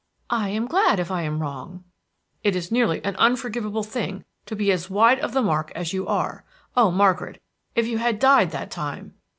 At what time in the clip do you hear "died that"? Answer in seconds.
8.17-8.71